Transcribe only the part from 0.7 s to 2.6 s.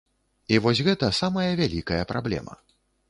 гэта самая вялікая праблема.